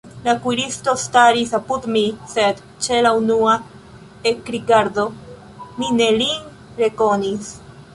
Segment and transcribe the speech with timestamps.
[0.27, 2.03] La kuiristo staris apud mi,
[2.33, 3.55] sed ĉe la unua
[4.35, 5.09] ekrigardo
[5.63, 6.53] mi ne lin
[6.85, 7.59] rekonis.